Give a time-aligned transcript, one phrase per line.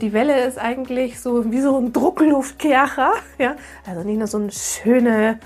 [0.00, 3.56] Die Welle ist eigentlich so wie so ein Druckluftkercher, ja.
[3.86, 5.38] Also nicht nur so eine schöne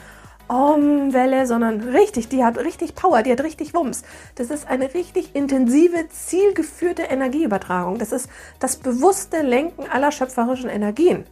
[0.47, 4.05] Om-Welle, sondern richtig, die hat richtig Power, die hat richtig Wumms.
[4.37, 7.99] Das ist eine richtig intensive, zielgeführte Energieübertragung.
[7.99, 8.29] Das ist
[8.61, 11.25] das bewusste Lenken aller schöpferischen Energien.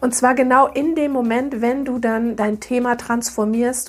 [0.00, 3.88] Und zwar genau in dem Moment, wenn du dann dein Thema transformierst.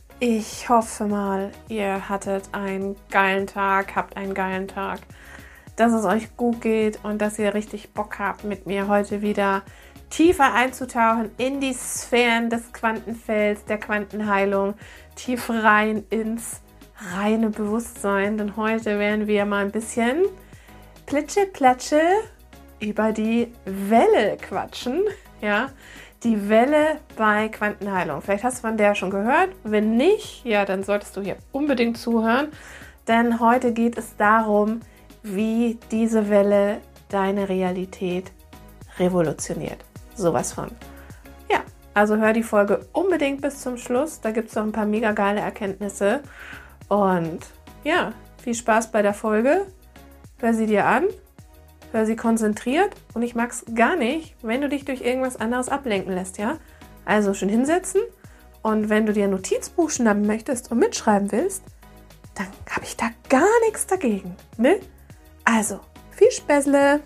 [0.23, 4.99] Ich hoffe mal, ihr hattet einen geilen Tag, habt einen geilen Tag,
[5.77, 9.63] dass es euch gut geht und dass ihr richtig Bock habt, mit mir heute wieder
[10.11, 14.75] tiefer einzutauchen in die Sphären des Quantenfelds, der Quantenheilung,
[15.15, 16.61] tief rein ins
[17.15, 18.37] reine Bewusstsein.
[18.37, 20.25] Denn heute werden wir mal ein bisschen
[21.07, 21.99] plitsche, platsche
[22.79, 25.01] über die Welle quatschen.
[25.41, 25.71] Ja,
[26.23, 28.21] die Welle bei Quantenheilung.
[28.21, 29.49] Vielleicht hast du von der schon gehört.
[29.63, 32.49] Wenn nicht, ja, dann solltest du hier unbedingt zuhören.
[33.07, 34.81] Denn heute geht es darum,
[35.23, 38.31] wie diese Welle deine Realität
[38.99, 39.83] revolutioniert.
[40.15, 40.69] Sowas von.
[41.51, 41.61] Ja,
[41.93, 44.21] also hör die Folge unbedingt bis zum Schluss.
[44.21, 46.21] Da gibt es noch ein paar mega geile Erkenntnisse.
[46.87, 47.39] Und
[47.83, 49.65] ja, viel Spaß bei der Folge.
[50.39, 51.05] Hör sie dir an
[51.91, 55.69] hör sie konzentriert und ich mag es gar nicht, wenn du dich durch irgendwas anderes
[55.69, 56.57] ablenken lässt, ja?
[57.05, 58.01] Also schön hinsetzen
[58.61, 61.63] und wenn du dir ein Notizbuch schnappen möchtest und mitschreiben willst,
[62.35, 64.79] dann habe ich da gar nichts dagegen, ne?
[65.43, 65.79] Also,
[66.11, 67.01] viel Späßle!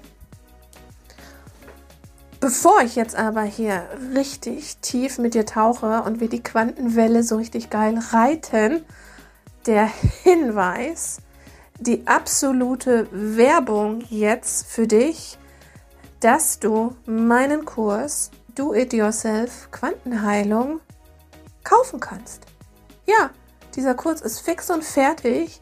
[2.39, 7.37] Bevor ich jetzt aber hier richtig tief mit dir tauche und wir die Quantenwelle so
[7.37, 8.83] richtig geil reiten,
[9.65, 9.89] der
[10.23, 11.21] Hinweis,
[11.79, 15.37] die absolute Werbung jetzt für dich,
[16.19, 20.79] dass du meinen Kurs Do It Yourself Quantenheilung
[21.63, 22.43] kaufen kannst.
[23.05, 23.31] Ja,
[23.75, 25.59] dieser Kurs ist fix und fertig.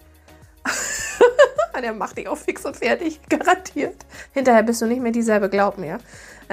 [1.82, 4.06] Der macht dich auch fix und fertig, garantiert.
[4.32, 5.98] Hinterher bist du nicht mehr dieselbe, glaub mir.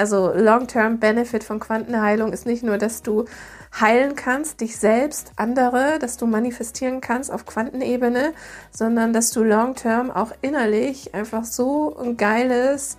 [0.01, 3.27] Also Long-Term Benefit von Quantenheilung ist nicht nur, dass du
[3.79, 8.33] heilen kannst, dich selbst, andere, dass du manifestieren kannst auf Quantenebene,
[8.71, 12.97] sondern dass du long-term auch innerlich einfach so ein geiles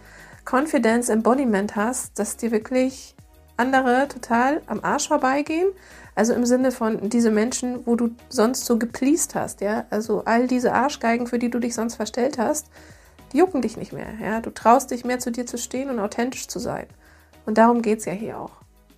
[0.47, 3.15] Confidence Embodiment hast, dass dir wirklich
[3.57, 5.69] andere total am Arsch vorbeigehen.
[6.13, 9.85] Also im Sinne von diese Menschen, wo du sonst so gepleased hast, ja.
[9.89, 12.67] Also all diese Arschgeigen, für die du dich sonst verstellt hast,
[13.33, 14.41] jucken dich nicht mehr, ja.
[14.41, 16.87] Du traust dich mehr zu dir zu stehen und authentisch zu sein.
[17.45, 18.51] Und darum geht es ja hier auch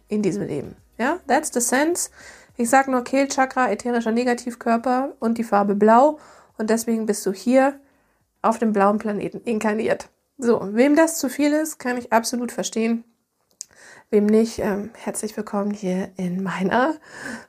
[0.07, 0.75] in diesem Leben.
[0.97, 2.09] Ja, that's the sense.
[2.55, 6.19] Ich sage nur Kehlchakra, ätherischer Negativkörper und die Farbe Blau.
[6.57, 7.79] Und deswegen bist du hier
[8.41, 10.09] auf dem blauen Planeten inkarniert.
[10.37, 13.03] So, wem das zu viel ist, kann ich absolut verstehen.
[14.11, 16.95] Wem nicht, ähm, herzlich willkommen hier in meiner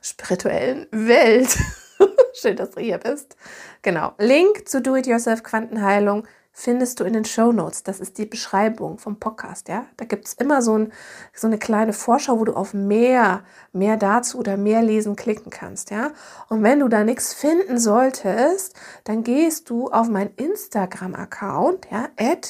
[0.01, 1.55] spirituellen Welt.
[2.33, 3.35] Schön, dass du hier bist.
[3.83, 4.13] Genau.
[4.17, 7.83] Link zu Do-It-Yourself Quantenheilung findest du in den Show Notes.
[7.83, 9.85] Das ist die Beschreibung vom Podcast, ja.
[9.97, 10.93] Da gibt es immer so, ein,
[11.33, 13.43] so eine kleine Vorschau, wo du auf mehr,
[13.73, 16.11] mehr dazu oder mehr lesen klicken kannst, ja.
[16.47, 18.73] Und wenn du da nichts finden solltest,
[19.03, 22.07] dann gehst du auf meinen Instagram-Account, ja,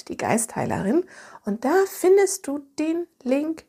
[0.08, 1.04] die Geistheilerin,
[1.44, 3.66] und da findest du den Link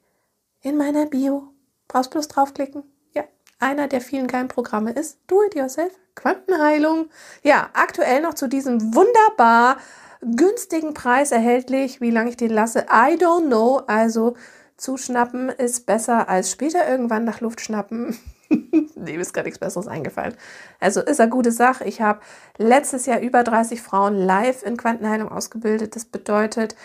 [0.61, 1.49] in meiner Bio.
[1.89, 2.83] Brauchst bloß draufklicken.
[3.13, 3.25] Ja,
[3.59, 7.09] einer der vielen geilen Programme ist Do It Yourself Quantenheilung.
[7.43, 9.77] Ja, aktuell noch zu diesem wunderbar
[10.21, 12.01] günstigen Preis erhältlich.
[12.01, 13.83] Wie lange ich den lasse, I don't know.
[13.87, 14.35] Also
[14.77, 18.17] zuschnappen ist besser als später irgendwann nach Luft schnappen.
[18.95, 20.35] nee, ist gar nichts Besseres eingefallen.
[20.81, 21.85] Also ist eine gute Sache.
[21.85, 22.21] Ich habe
[22.59, 25.97] letztes Jahr über 30 Frauen live in Quantenheilung ausgebildet.
[25.97, 26.77] Das bedeutet,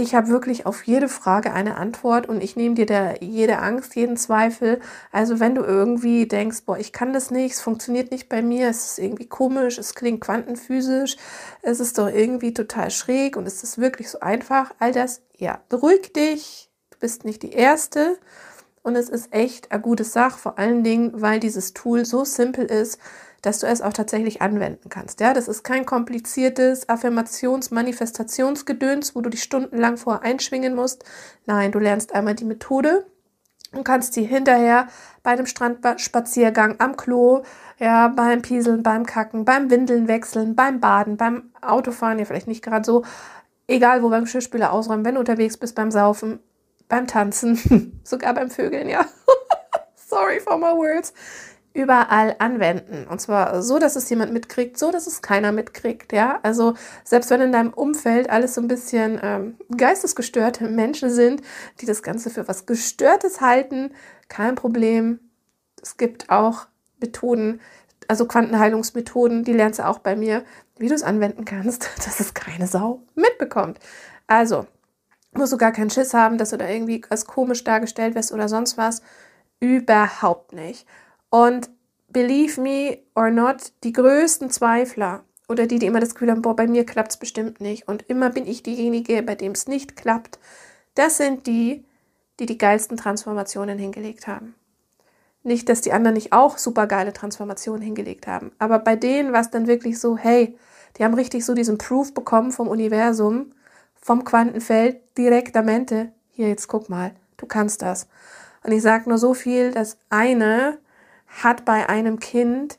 [0.00, 3.94] ich habe wirklich auf jede Frage eine Antwort und ich nehme dir da jede Angst,
[3.94, 4.80] jeden Zweifel.
[5.12, 8.68] Also wenn du irgendwie denkst, boah, ich kann das nicht, es funktioniert nicht bei mir,
[8.68, 11.16] es ist irgendwie komisch, es klingt quantenphysisch,
[11.62, 15.60] es ist doch irgendwie total schräg und es ist wirklich so einfach, all das, ja,
[15.68, 18.18] beruhig dich, du bist nicht die Erste
[18.82, 22.64] und es ist echt eine gute Sache, vor allen Dingen, weil dieses Tool so simpel
[22.64, 22.98] ist,
[23.42, 25.20] dass du es auch tatsächlich anwenden kannst.
[25.20, 31.04] Ja, das ist kein kompliziertes Affirmations-, Manifestationsgedöns, wo du dich stundenlang vorher einschwingen musst.
[31.46, 33.06] Nein, du lernst einmal die Methode
[33.72, 34.88] und kannst die hinterher
[35.22, 37.42] bei einem Strandspaziergang am Klo,
[37.78, 42.64] ja, beim Pieseln, beim Kacken, beim Windeln wechseln, beim Baden, beim Autofahren, ja, vielleicht nicht
[42.64, 43.04] gerade so,
[43.66, 46.40] egal wo beim Geschirrspüler ausräumen, wenn du unterwegs bist, beim Saufen,
[46.88, 49.06] beim Tanzen, sogar beim Vögeln, ja.
[49.94, 51.14] Sorry for my words.
[51.72, 53.06] Überall anwenden.
[53.08, 56.40] Und zwar so, dass es jemand mitkriegt, so, dass es keiner mitkriegt, ja.
[56.42, 56.74] Also,
[57.04, 61.42] selbst wenn in deinem Umfeld alles so ein bisschen ähm, geistesgestörte Menschen sind,
[61.80, 63.92] die das Ganze für was Gestörtes halten,
[64.28, 65.20] kein Problem.
[65.80, 66.66] Es gibt auch
[66.98, 67.60] Methoden,
[68.08, 70.44] also Quantenheilungsmethoden, die lernst du auch bei mir,
[70.78, 73.78] wie du es anwenden kannst, dass es keine Sau mitbekommt.
[74.26, 74.66] Also,
[75.32, 78.48] musst du gar keinen Schiss haben, dass du da irgendwie als komisch dargestellt wirst oder
[78.48, 79.02] sonst was.
[79.60, 80.86] Überhaupt nicht.
[81.30, 81.70] Und
[82.08, 86.54] believe me or not, die größten Zweifler oder die, die immer das Gefühl haben, boah,
[86.54, 89.96] bei mir klappt es bestimmt nicht und immer bin ich diejenige, bei dem es nicht
[89.96, 90.38] klappt,
[90.94, 91.84] das sind die,
[92.38, 94.54] die die geilsten Transformationen hingelegt haben.
[95.42, 99.40] Nicht, dass die anderen nicht auch super geile Transformationen hingelegt haben, aber bei denen war
[99.40, 100.56] es dann wirklich so, hey,
[100.98, 103.52] die haben richtig so diesen Proof bekommen vom Universum,
[103.94, 106.12] vom Quantenfeld, direktamente.
[106.30, 108.08] Hier, jetzt guck mal, du kannst das.
[108.64, 110.78] Und ich sage nur so viel, dass eine
[111.42, 112.78] hat bei einem Kind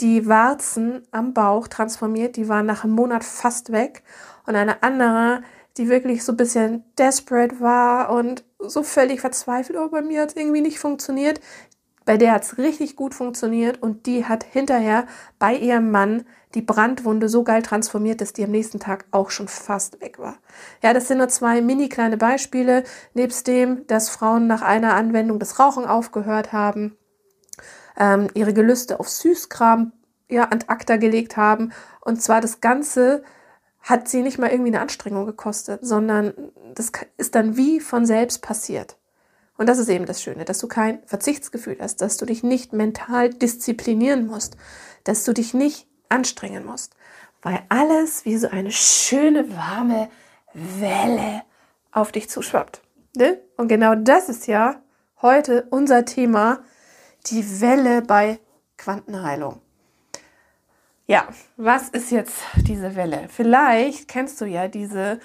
[0.00, 4.02] die Warzen am Bauch transformiert, die waren nach einem Monat fast weg.
[4.46, 5.42] Und eine andere,
[5.76, 10.30] die wirklich so ein bisschen desperate war und so völlig verzweifelt, oh, bei mir hat
[10.30, 11.40] es irgendwie nicht funktioniert.
[12.04, 15.06] Bei der hat es richtig gut funktioniert und die hat hinterher
[15.38, 16.24] bei ihrem Mann
[16.54, 20.38] die Brandwunde so geil transformiert, dass die am nächsten Tag auch schon fast weg war.
[20.82, 22.82] Ja, das sind nur zwei mini kleine Beispiele,
[23.14, 26.96] nebst dem, dass Frauen nach einer Anwendung das Rauchen aufgehört haben,
[27.98, 29.92] ähm, ihre Gelüste auf Süßkram
[30.28, 31.72] ja, an ACTA gelegt haben.
[32.00, 33.22] Und zwar das Ganze
[33.80, 36.32] hat sie nicht mal irgendwie eine Anstrengung gekostet, sondern
[36.74, 38.96] das ist dann wie von selbst passiert.
[39.58, 42.72] Und das ist eben das Schöne, dass du kein Verzichtsgefühl hast, dass du dich nicht
[42.72, 44.56] mental disziplinieren musst,
[45.04, 46.96] dass du dich nicht anstrengen musst,
[47.42, 50.08] weil alles wie so eine schöne warme
[50.54, 51.42] Welle
[51.90, 52.82] auf dich zuschwappt.
[53.16, 53.40] Ne?
[53.56, 54.80] Und genau das ist ja
[55.20, 56.60] heute unser Thema,
[57.26, 58.38] die Welle bei
[58.76, 59.60] Quantenheilung.
[61.06, 61.26] Ja,
[61.56, 63.26] was ist jetzt diese Welle?
[63.28, 65.20] Vielleicht kennst du ja diese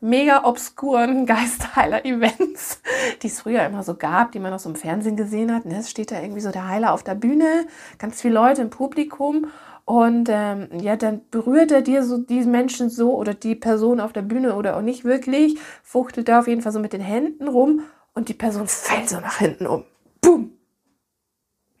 [0.00, 2.82] mega obskuren Geistheiler-Events,
[3.22, 5.64] die es früher immer so gab, die man auch so im Fernsehen gesehen hat.
[5.64, 7.66] Ne, es steht da irgendwie so der Heiler auf der Bühne,
[7.98, 9.46] ganz viele Leute im Publikum
[9.84, 14.12] und ähm, ja, dann berührt er dir so diesen Menschen so oder die Person auf
[14.12, 17.48] der Bühne oder auch nicht wirklich, fuchtelt da auf jeden Fall so mit den Händen
[17.48, 17.82] rum
[18.14, 19.84] und die Person fällt so nach hinten um.
[20.20, 20.52] Boom!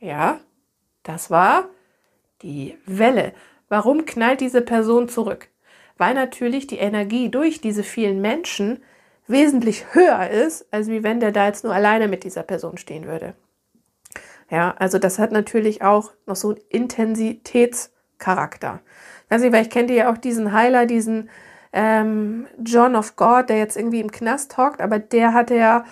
[0.02, 0.40] Ja,
[1.04, 1.68] das war
[2.42, 3.32] die Welle.
[3.68, 5.46] Warum knallt diese Person zurück?
[5.96, 8.82] Weil natürlich die Energie durch diese vielen Menschen
[9.28, 13.06] wesentlich höher ist, als wie wenn der da jetzt nur alleine mit dieser Person stehen
[13.06, 13.34] würde.
[14.50, 18.80] Ja, also das hat natürlich auch noch so einen Intensitätscharakter.
[19.30, 21.30] Nicht, weil ich kenne ja auch diesen Heiler, diesen
[21.72, 25.84] ähm, John of God, der jetzt irgendwie im Knast hockt, aber der hatte ja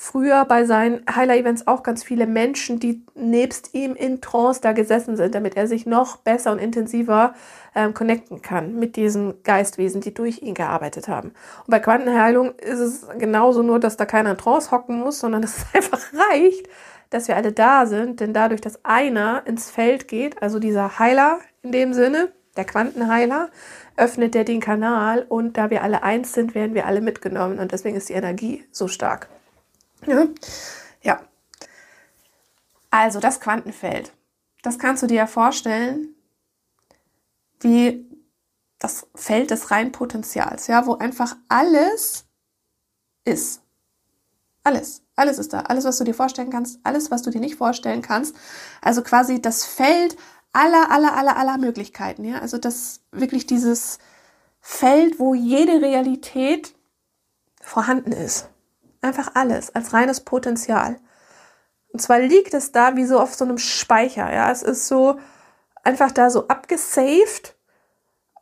[0.00, 5.16] früher bei seinen Heiler-Events auch ganz viele Menschen, die nebst ihm in Trance da gesessen
[5.16, 7.34] sind, damit er sich noch besser und intensiver
[7.74, 11.32] ähm, connecten kann mit diesen Geistwesen, die durch ihn gearbeitet haben.
[11.66, 15.42] Und bei Quantenheilung ist es genauso nur, dass da keiner in Trance hocken muss, sondern
[15.42, 16.00] dass es einfach
[16.30, 16.68] reicht,
[17.10, 21.40] dass wir alle da sind, denn dadurch, dass einer ins Feld geht, also dieser Heiler
[21.62, 23.48] in dem Sinne, der Quantenheiler,
[23.96, 27.72] öffnet der den Kanal und da wir alle eins sind, werden wir alle mitgenommen und
[27.72, 29.28] deswegen ist die Energie so stark.
[30.06, 30.26] Ja.
[31.02, 31.20] ja.
[32.90, 34.12] Also das Quantenfeld,
[34.62, 36.14] das kannst du dir ja vorstellen
[37.60, 38.06] wie
[38.78, 42.26] das Feld des reinen Potenzials, ja, wo einfach alles
[43.24, 43.62] ist.
[44.62, 45.02] Alles.
[45.16, 45.60] Alles ist da.
[45.62, 48.36] Alles, was du dir vorstellen kannst, alles, was du dir nicht vorstellen kannst.
[48.80, 50.16] Also quasi das Feld
[50.52, 52.24] aller, aller, aller, aller Möglichkeiten.
[52.24, 52.38] Ja?
[52.38, 53.98] Also das wirklich dieses
[54.60, 56.74] Feld, wo jede Realität
[57.60, 58.48] vorhanden ist.
[59.00, 60.96] Einfach alles als reines Potenzial.
[61.92, 64.32] Und zwar liegt es da wie so auf so einem Speicher.
[64.32, 65.18] Ja, es ist so
[65.84, 67.56] einfach da so abgesaved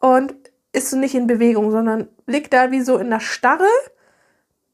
[0.01, 0.35] und
[0.73, 3.69] ist so nicht in Bewegung, sondern liegt da wie so in der Starre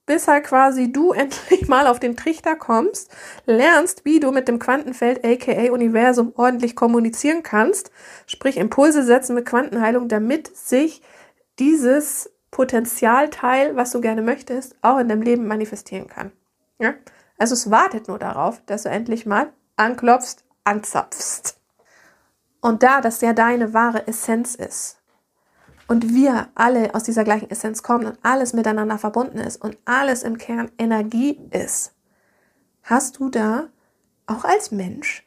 [0.06, 3.10] bis halt quasi du endlich mal auf den Trichter kommst,
[3.46, 7.90] lernst, wie du mit dem Quantenfeld aka Universum ordentlich kommunizieren kannst,
[8.26, 11.02] sprich Impulse setzen mit Quantenheilung, damit sich
[11.58, 16.30] dieses Potenzialteil, was du gerne möchtest, auch in deinem Leben manifestieren kann.
[16.78, 16.94] Ja?
[17.38, 21.56] Also es wartet nur darauf, dass du endlich mal anklopfst, anzapfst.
[22.60, 25.02] Und da das ja deine wahre Essenz ist,
[25.88, 30.22] und wir alle aus dieser gleichen Essenz kommen und alles miteinander verbunden ist und alles
[30.22, 31.92] im Kern Energie ist,
[32.82, 33.68] hast du da
[34.26, 35.26] auch als Mensch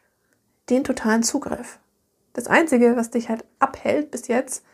[0.70, 1.78] den totalen Zugriff.
[2.34, 4.66] Das Einzige, was dich halt abhält bis jetzt,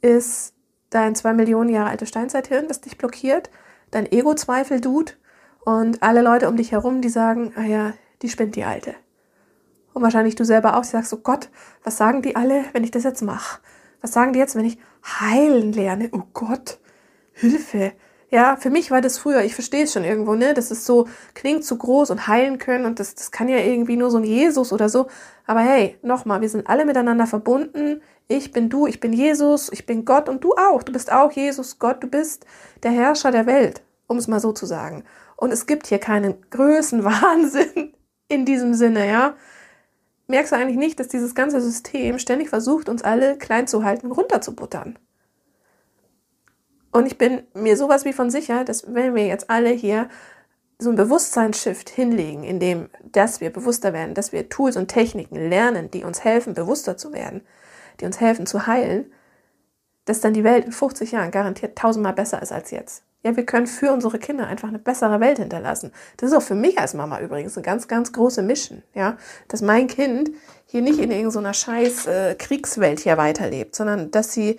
[0.00, 0.53] ist
[0.94, 3.50] dein zwei Millionen Jahre alte Steinzeithirn, das dich blockiert,
[3.90, 5.12] dein Ego-Zweifel, Dude
[5.64, 8.94] und alle Leute um dich herum, die sagen, ah ja, die spinnt die Alte.
[9.92, 11.48] Und wahrscheinlich du selber auch sagst, oh Gott,
[11.82, 13.60] was sagen die alle, wenn ich das jetzt mache?
[14.00, 14.78] Was sagen die jetzt, wenn ich
[15.20, 16.10] heilen lerne?
[16.12, 16.78] Oh Gott,
[17.32, 17.92] Hilfe.
[18.30, 20.54] Ja, für mich war das früher, ich verstehe es schon irgendwo, ne?
[20.54, 23.96] Das ist so, klingt zu groß und heilen können und das, das kann ja irgendwie
[23.96, 25.06] nur so ein Jesus oder so.
[25.46, 28.02] Aber hey, nochmal, wir sind alle miteinander verbunden.
[28.28, 30.82] Ich bin du, ich bin Jesus, ich bin Gott und du auch.
[30.82, 32.46] Du bist auch Jesus, Gott, du bist
[32.82, 35.04] der Herrscher der Welt, um es mal so zu sagen.
[35.36, 37.94] Und es gibt hier keinen Größenwahnsinn
[38.28, 39.34] in diesem Sinne, ja.
[40.26, 44.10] Merkst du eigentlich nicht, dass dieses ganze System ständig versucht, uns alle klein zu halten,
[44.10, 44.98] runterzubuttern?
[46.92, 50.08] Und ich bin mir sowas wie von sicher, dass wenn wir jetzt alle hier
[50.78, 55.36] so einen Bewusstseinsshift hinlegen, in dem, dass wir bewusster werden, dass wir Tools und Techniken
[55.36, 57.42] lernen, die uns helfen, bewusster zu werden,
[58.00, 59.12] die uns helfen zu heilen,
[60.04, 63.02] dass dann die Welt in 50 Jahren garantiert tausendmal besser ist als jetzt.
[63.22, 65.92] Ja, wir können für unsere Kinder einfach eine bessere Welt hinterlassen.
[66.18, 69.16] Das ist auch für mich als Mama übrigens eine ganz, ganz große Mission, ja,
[69.48, 70.30] dass mein Kind
[70.66, 74.58] hier nicht in irgendeiner scheiß äh, Kriegswelt hier weiterlebt, sondern dass sie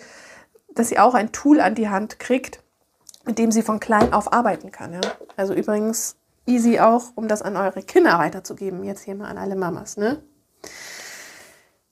[0.76, 2.62] dass sie auch ein Tool an die Hand kriegt,
[3.26, 4.94] mit dem sie von klein auf arbeiten kann.
[4.94, 5.02] Ja?
[5.36, 8.84] Also übrigens easy auch, um das an eure Kinder weiterzugeben.
[8.84, 9.98] Jetzt hier mal an alle Mamas.
[9.98, 10.22] Ne?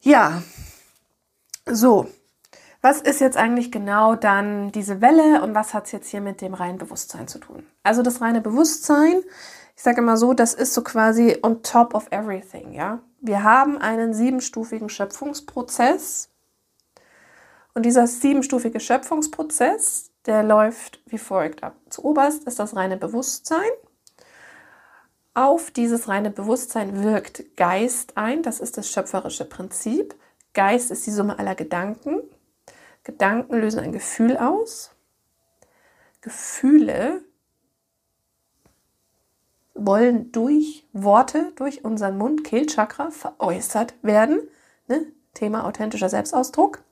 [0.02, 0.44] Ja,
[1.66, 2.08] so.
[2.82, 6.42] Was ist jetzt eigentlich genau dann diese Welle und was hat es jetzt hier mit
[6.42, 7.66] dem reinen Bewusstsein zu tun?
[7.84, 9.24] Also das reine Bewusstsein,
[9.76, 13.00] ich sage immer so, das ist so quasi on top of everything, ja.
[13.22, 16.30] Wir haben einen siebenstufigen Schöpfungsprozess,
[17.74, 21.76] und dieser siebenstufige Schöpfungsprozess, der läuft wie folgt ab.
[21.90, 23.70] Zuoberst ist das reine Bewusstsein.
[25.34, 30.14] Auf dieses reine Bewusstsein wirkt Geist ein, das ist das schöpferische Prinzip.
[30.54, 32.22] Geist ist die Summe aller Gedanken.
[33.04, 34.92] Gedanken lösen ein Gefühl aus.
[36.22, 37.24] Gefühle
[39.74, 44.48] wollen durch Worte, durch unseren Mund, Kehlchakra veräußert werden.
[44.88, 45.08] Ne?
[45.34, 46.84] Thema authentischer Selbstausdruck.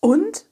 [0.00, 0.46] Und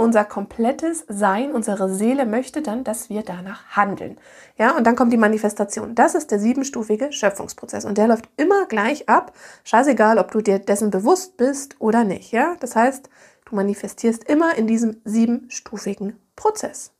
[0.00, 4.16] unser komplettes Sein, unsere Seele möchte dann, dass wir danach handeln.
[4.56, 5.94] Ja, und dann kommt die Manifestation.
[5.94, 9.32] Das ist der siebenstufige Schöpfungsprozess und der läuft immer gleich ab.
[9.64, 12.32] Scheißegal, ob du dir dessen bewusst bist oder nicht.
[12.32, 13.10] Ja, das heißt,
[13.44, 16.92] du manifestierst immer in diesem siebenstufigen Prozess.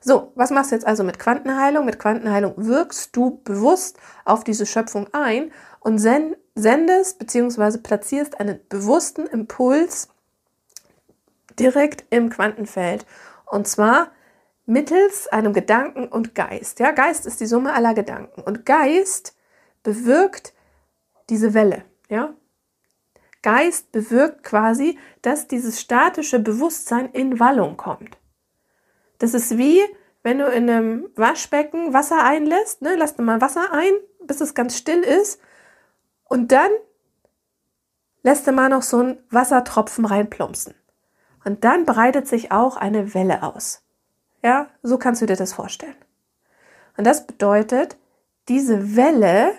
[0.00, 1.84] So, was machst du jetzt also mit Quantenheilung?
[1.84, 7.78] Mit Quantenheilung wirkst du bewusst auf diese Schöpfung ein und sendest bzw.
[7.78, 10.08] platzierst einen bewussten Impuls
[11.58, 13.06] direkt im Quantenfeld.
[13.46, 14.10] Und zwar
[14.66, 16.80] mittels einem Gedanken und Geist.
[16.80, 18.42] Ja, Geist ist die Summe aller Gedanken.
[18.42, 19.36] Und Geist
[19.82, 20.54] bewirkt
[21.28, 21.84] diese Welle.
[22.08, 22.34] Ja,
[23.44, 28.16] Geist bewirkt quasi, dass dieses statische Bewusstsein in Wallung kommt.
[29.18, 29.82] Das ist wie,
[30.22, 33.92] wenn du in einem Waschbecken Wasser einlässt, ne, lass mal Wasser ein,
[34.22, 35.40] bis es ganz still ist,
[36.24, 36.70] und dann
[38.22, 40.74] lässt du mal noch so einen Wassertropfen reinplumpsen.
[41.44, 43.82] Und dann breitet sich auch eine Welle aus.
[44.42, 45.96] Ja, so kannst du dir das vorstellen.
[46.96, 47.96] Und das bedeutet,
[48.48, 49.52] diese Welle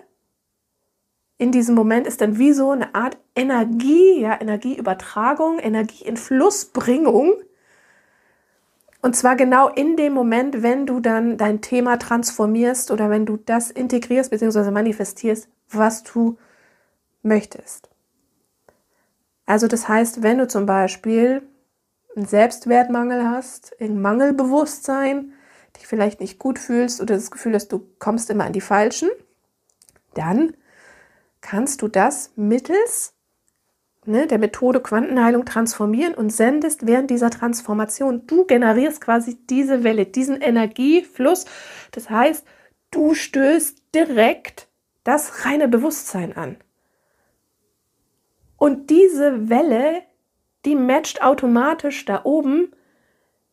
[1.37, 7.33] in diesem Moment ist dann wie so eine Art Energie, ja, Energieübertragung, Energieinflussbringung.
[9.01, 13.37] Und zwar genau in dem Moment, wenn du dann dein Thema transformierst oder wenn du
[13.37, 14.71] das integrierst bzw.
[14.71, 16.37] manifestierst, was du
[17.21, 17.89] möchtest.
[19.45, 21.43] Also das heißt, wenn du zum Beispiel
[22.15, 25.33] einen Selbstwertmangel hast, ein Mangelbewusstsein,
[25.75, 29.09] dich vielleicht nicht gut fühlst oder das Gefühl hast, du kommst immer an die Falschen,
[30.13, 30.55] dann
[31.41, 33.15] kannst du das mittels
[34.05, 38.25] ne, der Methode Quantenheilung transformieren und sendest während dieser Transformation.
[38.27, 41.45] Du generierst quasi diese Welle, diesen Energiefluss.
[41.91, 42.45] Das heißt,
[42.91, 44.67] du stößt direkt
[45.03, 46.57] das reine Bewusstsein an.
[48.57, 50.01] Und diese Welle
[50.65, 52.71] die matcht automatisch da oben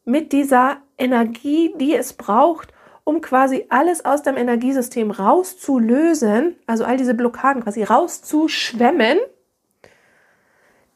[0.04, 2.72] mit dieser Energie, die es braucht,
[3.04, 9.18] um quasi alles aus dem Energiesystem rauszulösen, also all diese Blockaden quasi rauszuschwemmen,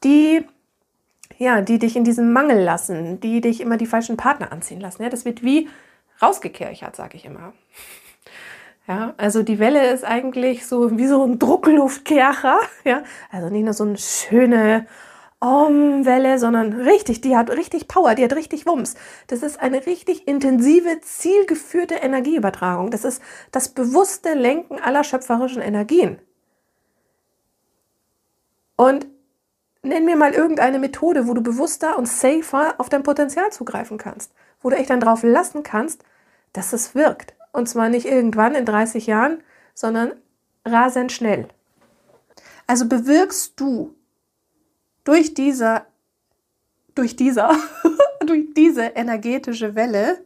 [0.05, 0.45] die
[1.39, 5.03] ja, die dich in diesem Mangel lassen, die dich immer die falschen Partner anziehen lassen.
[5.03, 5.69] Ja, das wird wie
[6.23, 7.53] rausgekerchert, sage ich immer.
[8.89, 12.61] Ja, also die Welle ist eigentlich so wie so ein Druckluftkercher.
[12.85, 14.87] Ja, also nicht nur so eine schöne
[15.41, 18.95] Om-Welle, sondern richtig, die hat richtig Power, die hat richtig Wumms.
[19.27, 22.91] Das ist eine richtig intensive, zielgeführte Energieübertragung.
[22.91, 23.21] Das ist
[23.53, 26.19] das bewusste Lenken aller schöpferischen Energien.
[28.77, 29.07] Und
[29.83, 34.33] nenn mir mal irgendeine Methode, wo du bewusster und safer auf dein Potenzial zugreifen kannst,
[34.61, 36.03] wo du echt dann drauf lassen kannst,
[36.53, 37.35] dass es wirkt.
[37.53, 39.43] Und zwar nicht irgendwann in 30 Jahren,
[39.75, 40.13] sondern
[40.65, 41.49] rasend schnell.
[42.67, 43.96] Also bewirkst du
[45.07, 45.87] durch dieser,
[46.95, 47.57] durch dieser,
[48.27, 50.19] durch diese energetische Welle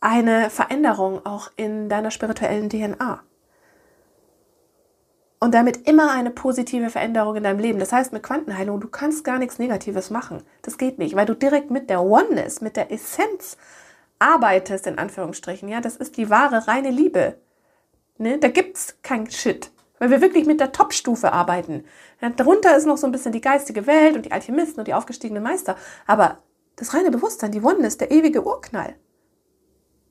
[0.00, 3.22] eine Veränderung auch in deiner spirituellen DNA.
[5.40, 7.78] Und damit immer eine positive Veränderung in deinem Leben.
[7.78, 10.42] Das heißt, mit Quantenheilung, du kannst gar nichts Negatives machen.
[10.62, 13.56] Das geht nicht, weil du direkt mit der Oneness, mit der Essenz
[14.18, 15.68] arbeitest, in Anführungsstrichen.
[15.68, 17.38] Ja, das ist die wahre, reine Liebe.
[18.18, 18.38] Ne?
[18.38, 19.70] Da es kein Shit.
[19.98, 21.84] Weil wir wirklich mit der Top-Stufe arbeiten.
[22.36, 25.42] Darunter ist noch so ein bisschen die geistige Welt und die Alchemisten und die aufgestiegenen
[25.42, 25.76] Meister.
[26.06, 26.38] Aber
[26.76, 28.94] das reine Bewusstsein, die Oneness, der ewige Urknall,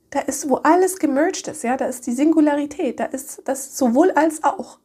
[0.10, 4.12] da ist, wo alles gemerged ist, ja, da ist die Singularität, da ist das sowohl
[4.12, 4.80] als auch.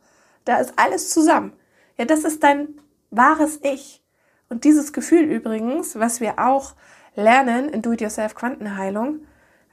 [0.44, 1.52] Da ist alles zusammen.
[1.98, 4.02] Ja, das ist dein wahres Ich.
[4.48, 6.74] Und dieses Gefühl übrigens, was wir auch
[7.14, 9.26] lernen in Do-it-yourself Quantenheilung,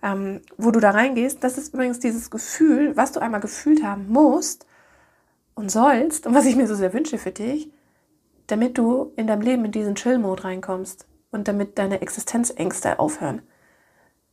[0.03, 4.09] ähm, wo du da reingehst, das ist übrigens dieses Gefühl, was du einmal gefühlt haben
[4.09, 4.65] musst
[5.55, 7.71] und sollst und was ich mir so sehr wünsche für dich,
[8.47, 13.41] damit du in deinem Leben in diesen Chill-Mode reinkommst und damit deine Existenzängste aufhören.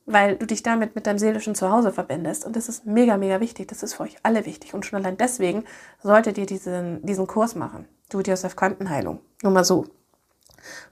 [0.05, 2.45] Weil du dich damit mit deinem seelischen Zuhause verbindest.
[2.45, 3.69] Und das ist mega, mega wichtig.
[3.69, 4.75] Das ist für euch alle wichtig.
[4.75, 5.65] Und schon allein deswegen
[6.03, 7.87] solltet ihr diesen, diesen Kurs machen.
[8.11, 9.21] Do-it-yourself Quantenheilung.
[9.43, 9.87] Nur mal so.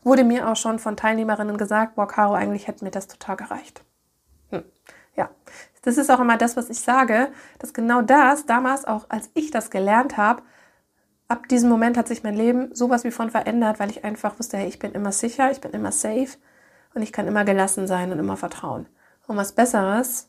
[0.05, 3.83] Wurde mir auch schon von Teilnehmerinnen gesagt, boah, Caro, eigentlich hätte mir das total gereicht.
[4.51, 4.65] Hm.
[5.17, 5.31] Ja,
[5.83, 9.51] das ist auch immer das, was ich sage, dass genau das damals auch, als ich
[9.51, 10.43] das gelernt habe,
[11.29, 14.57] ab diesem Moment hat sich mein Leben sowas wie von verändert, weil ich einfach wusste,
[14.59, 16.37] hey, ich bin immer sicher, ich bin immer safe
[16.95, 18.87] und ich kann immer gelassen sein und immer vertrauen.
[19.27, 20.29] Und was Besseres,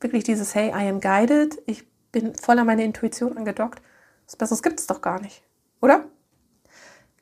[0.00, 3.80] wirklich dieses, hey, I am guided, ich bin voller meine Intuition angedockt,
[4.26, 5.42] was Besseres gibt es doch gar nicht,
[5.80, 6.04] oder?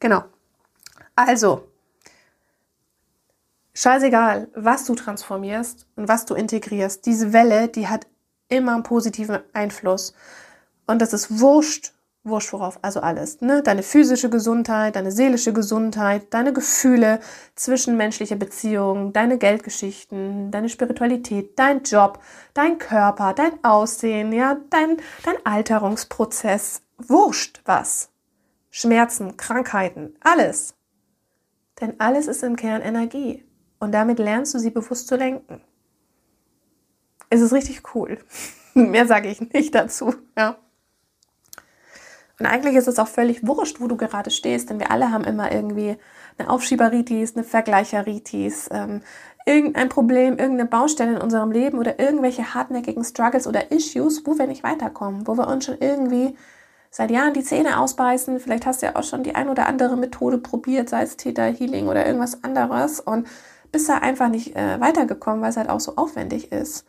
[0.01, 0.25] Genau.
[1.15, 1.69] Also,
[3.77, 8.07] scheißegal, was du transformierst und was du integrierst, diese Welle, die hat
[8.49, 10.15] immer einen positiven Einfluss.
[10.87, 11.93] Und das ist wurscht,
[12.25, 13.41] wurscht worauf, also alles.
[13.41, 13.63] Ne?
[13.63, 17.21] Deine physische Gesundheit, deine seelische Gesundheit, deine Gefühle,
[17.55, 22.21] zwischenmenschliche Beziehungen, deine Geldgeschichten, deine Spiritualität, dein Job,
[22.55, 26.83] dein Körper, dein Aussehen, ja, dein, dein Alterungsprozess.
[26.99, 28.09] Wurscht was.
[28.71, 30.75] Schmerzen, Krankheiten, alles.
[31.81, 33.46] Denn alles ist im Kern Energie.
[33.79, 35.61] Und damit lernst du sie bewusst zu lenken.
[37.31, 38.19] Es ist richtig cool.
[38.75, 40.15] Mehr sage ich nicht dazu.
[40.37, 40.57] Ja.
[42.39, 45.25] Und eigentlich ist es auch völlig wurscht, wo du gerade stehst, denn wir alle haben
[45.25, 45.97] immer irgendwie
[46.37, 49.01] eine Aufschieberitis, eine Vergleicheritis, ähm,
[49.47, 54.47] irgendein Problem, irgendeine Baustelle in unserem Leben oder irgendwelche hartnäckigen Struggles oder Issues, wo wir
[54.47, 56.37] nicht weiterkommen, wo wir uns schon irgendwie
[56.91, 58.39] seit Jahren die Zähne ausbeißen.
[58.41, 61.45] Vielleicht hast du ja auch schon die ein oder andere Methode probiert, sei es Theta
[61.45, 63.27] Healing oder irgendwas anderes und
[63.77, 66.87] bist da einfach nicht äh, weitergekommen, weil es halt auch so aufwendig ist.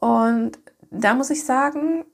[0.00, 0.58] Und
[0.90, 2.04] da muss ich sagen,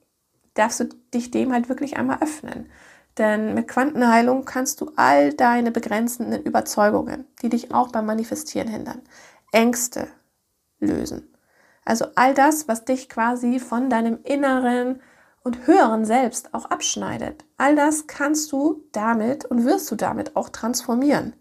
[0.55, 2.71] darfst du dich dem halt wirklich einmal öffnen.
[3.19, 9.03] Denn mit Quantenheilung kannst du all deine begrenzenden Überzeugungen, die dich auch beim Manifestieren hindern,
[9.51, 10.07] Ängste
[10.79, 11.35] lösen.
[11.85, 15.03] Also all das, was dich quasi von deinem inneren
[15.43, 17.45] und höheren Selbst auch abschneidet.
[17.57, 21.35] All das kannst du damit und wirst du damit auch transformieren.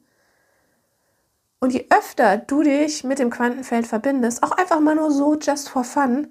[1.61, 5.69] Und je öfter du dich mit dem Quantenfeld verbindest, auch einfach mal nur so just
[5.69, 6.27] for fun,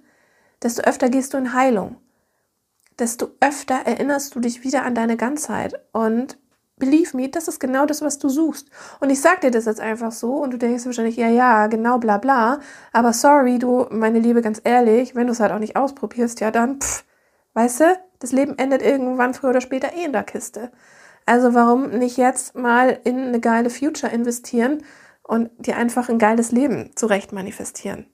[0.62, 1.96] desto öfter gehst du in Heilung.
[2.98, 5.80] Desto öfter erinnerst du dich wieder an deine Ganzheit.
[5.92, 6.36] Und
[6.76, 8.68] believe me, das ist genau das, was du suchst.
[9.00, 11.96] Und ich sag dir das jetzt einfach so und du denkst wahrscheinlich, ja, ja, genau,
[11.98, 12.60] bla, bla.
[12.92, 16.50] Aber sorry, du, meine Liebe, ganz ehrlich, wenn du es halt auch nicht ausprobierst, ja,
[16.50, 17.04] dann, pff,
[17.54, 20.70] Weißt du, das Leben endet irgendwann früher oder später eh in der Kiste.
[21.26, 24.82] Also warum nicht jetzt mal in eine geile Future investieren
[25.30, 28.06] und dir einfach ein geiles Leben zurecht manifestieren?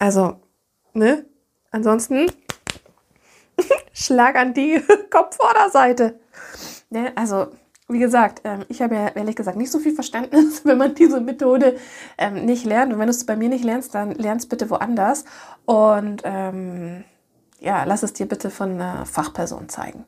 [0.00, 0.40] Also,
[0.92, 1.24] ne?
[1.70, 2.26] Ansonsten
[3.92, 6.18] Schlag an die Kopfvorderseite.
[6.90, 7.12] Ne?
[7.14, 7.52] Also,
[7.86, 11.20] wie gesagt, ähm, ich habe ja ehrlich gesagt nicht so viel Verständnis, wenn man diese
[11.20, 11.76] Methode
[12.18, 12.92] ähm, nicht lernt.
[12.92, 15.26] Und wenn du es bei mir nicht lernst, dann lernst bitte woanders.
[15.64, 17.04] Und ähm,
[17.60, 20.06] ja, lass es dir bitte von einer Fachperson zeigen.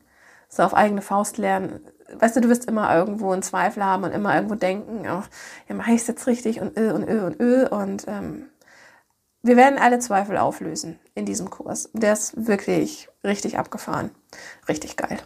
[0.49, 1.79] So auf eigene Faust lernen.
[2.19, 5.23] Weißt du, du wirst immer irgendwo einen Zweifel haben und immer irgendwo denken, oh,
[5.67, 7.67] ja, mache ich es jetzt richtig und ö und ö und ö.
[7.67, 8.49] Und ähm,
[9.41, 11.89] wir werden alle Zweifel auflösen in diesem Kurs.
[11.93, 14.11] Der ist wirklich richtig abgefahren.
[14.67, 15.19] Richtig geil.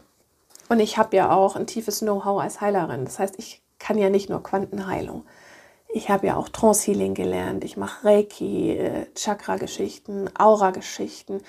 [0.69, 3.05] Und ich habe ja auch ein tiefes Know-how als Heilerin.
[3.05, 5.25] Das heißt, ich kann ja nicht nur Quantenheilung.
[5.93, 7.63] Ich habe ja auch Trance Healing gelernt.
[7.63, 11.41] Ich mache Reiki, äh, Chakra-Geschichten, Aura-Geschichten,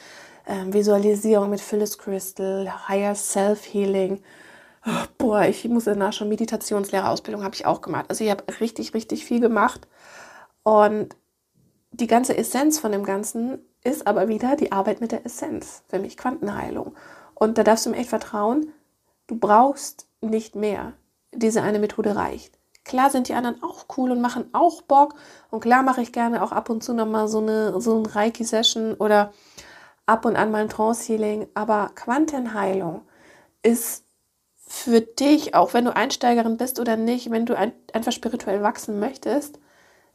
[0.44, 4.22] äh, Visualisierung mit Phyllis Crystal, Higher Self Healing.
[5.18, 8.06] Boah, ich muss danach schon Meditationslehrerausbildung habe ich auch gemacht.
[8.08, 9.88] Also ich habe richtig, richtig viel gemacht.
[10.62, 11.16] Und
[11.90, 15.82] die ganze Essenz von dem Ganzen ist aber wieder die Arbeit mit der Essenz.
[15.88, 16.94] Für mich Quantenheilung.
[17.34, 18.72] Und da darfst du mir echt vertrauen,
[19.26, 20.92] du brauchst nicht mehr.
[21.34, 22.58] Diese eine Methode reicht.
[22.84, 25.14] Klar sind die anderen auch cool und machen auch Bock.
[25.50, 28.94] Und klar mache ich gerne auch ab und zu nochmal so eine, so ein Reiki-Session
[28.94, 29.32] oder
[30.06, 31.48] ab und an mal ein Trance-Healing.
[31.54, 33.02] Aber Quantenheilung
[33.62, 34.05] ist
[34.66, 38.98] für dich, auch wenn du Einsteigerin bist oder nicht, wenn du ein, einfach spirituell wachsen
[38.98, 39.60] möchtest,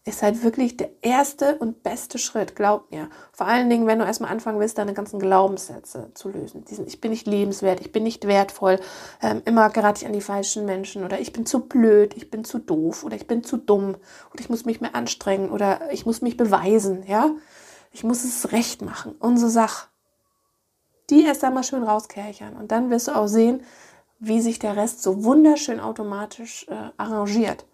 [0.04, 3.08] ist halt wirklich der erste und beste Schritt, glaub mir.
[3.34, 6.66] Vor allen Dingen, wenn du erstmal anfangen willst, deine ganzen Glaubenssätze zu lösen.
[6.66, 8.80] Diesen, ich bin nicht lebenswert, ich bin nicht wertvoll,
[9.22, 12.44] ähm, immer gerate ich an die falschen Menschen oder ich bin zu blöd, ich bin
[12.44, 13.96] zu doof oder ich bin zu dumm
[14.34, 17.30] oder ich muss mich mehr anstrengen oder ich muss mich beweisen, ja.
[17.94, 19.16] Ich muss es recht machen.
[19.20, 19.90] Unsere Sache.
[21.10, 23.62] Die erst einmal schön rauskerchern und dann wirst du auch sehen,
[24.22, 27.66] wie sich der Rest so wunderschön automatisch äh, arrangiert.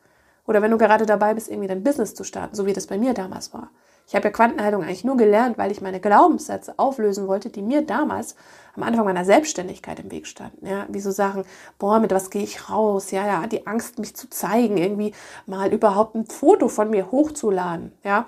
[0.46, 2.98] Oder wenn du gerade dabei bist, irgendwie dein Business zu starten, so wie das bei
[2.98, 3.70] mir damals war.
[4.08, 7.82] Ich habe ja Quantenheilung eigentlich nur gelernt, weil ich meine Glaubenssätze auflösen wollte, die mir
[7.82, 8.38] damals
[8.78, 10.66] am Anfang meiner Selbstständigkeit im Weg standen.
[10.66, 11.44] Ja, wie so Sachen,
[11.78, 13.12] boah, mit was gehe ich raus?
[13.12, 15.14] Ja, ja, die Angst, mich zu zeigen, irgendwie
[15.46, 17.92] mal überhaupt ein Foto von mir hochzuladen.
[18.06, 18.28] Ja.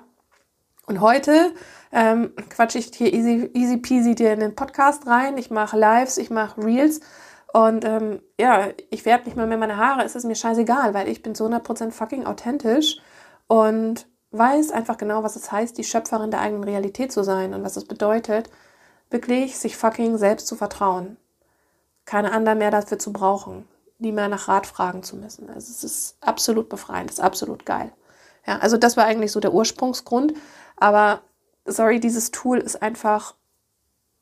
[0.84, 1.54] Und heute
[1.92, 5.38] ähm, quatsche ich hier easy, easy peasy dir in den Podcast rein.
[5.38, 7.00] Ich mache Lives, ich mache Reels
[7.52, 11.08] und ähm, ja, ich werde nicht mal mehr meine Haare, es ist mir scheißegal, weil
[11.08, 13.00] ich bin zu 100% fucking authentisch
[13.48, 17.64] und weiß einfach genau, was es heißt, die Schöpferin der eigenen Realität zu sein und
[17.64, 18.50] was es bedeutet,
[19.10, 21.16] wirklich sich fucking selbst zu vertrauen.
[22.04, 23.66] Keine anderen mehr dafür zu brauchen,
[23.98, 25.48] nie mehr nach Rat fragen zu müssen.
[25.50, 27.92] Also es ist absolut befreiend, es ist absolut geil.
[28.46, 30.34] Ja, also das war eigentlich so der Ursprungsgrund,
[30.76, 31.20] aber
[31.64, 33.34] sorry, dieses Tool ist einfach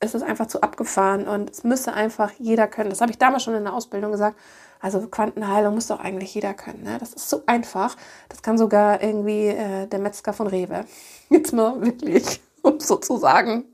[0.01, 2.91] es ist einfach zu abgefahren und es müsste einfach jeder können.
[2.91, 4.39] Das habe ich damals schon in der Ausbildung gesagt.
[4.81, 6.85] Also Quantenheilung muss doch eigentlich jeder können.
[6.85, 6.99] Ne?
[7.01, 7.97] Das ist so einfach.
[8.29, 10.85] Das kann sogar irgendwie äh, der Metzger von Rewe.
[11.31, 13.65] Jetzt mal wirklich, um so zu sagen.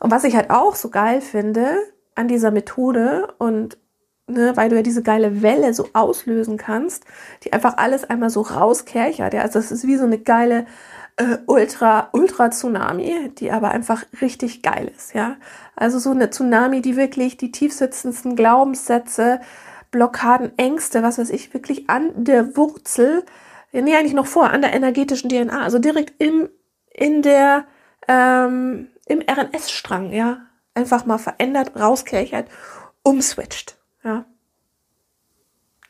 [0.00, 1.76] Und was ich halt auch so geil finde
[2.14, 3.76] an dieser Methode und
[4.26, 7.04] ne, weil du ja diese geile Welle so auslösen kannst,
[7.44, 9.34] die einfach alles einmal so rauskerchert.
[9.34, 9.42] Ja?
[9.42, 10.66] Also es ist wie so eine geile
[11.18, 15.36] äh, Ultra, Ultra Tsunami, die aber einfach richtig geil ist, ja.
[15.76, 19.40] Also so eine Tsunami, die wirklich die tiefsitzendsten Glaubenssätze,
[19.90, 23.24] Blockaden, Ängste, was weiß ich, wirklich an der Wurzel,
[23.72, 26.48] nee, eigentlich noch vor, an der energetischen DNA, also direkt im,
[26.92, 27.64] in der,
[28.06, 30.42] ähm, im RNS-Strang, ja,
[30.74, 32.48] einfach mal verändert, rauskerchert,
[33.02, 34.24] umswitcht, ja.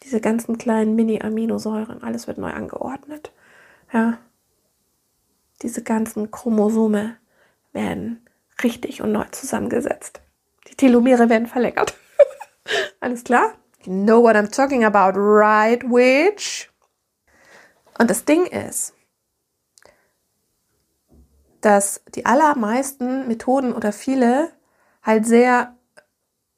[0.04, 3.30] Diese ganzen kleinen Mini-Aminosäuren, alles wird neu angeordnet,
[3.92, 4.18] ja
[5.62, 7.16] diese ganzen Chromosome
[7.72, 8.26] werden
[8.62, 10.20] richtig und neu zusammengesetzt.
[10.68, 11.96] Die Telomere werden verlängert.
[13.00, 13.54] Alles klar?
[13.84, 16.70] You know what I'm talking about, right, witch?
[17.98, 18.94] Und das Ding ist,
[21.60, 24.52] dass die allermeisten Methoden oder viele
[25.02, 25.76] halt sehr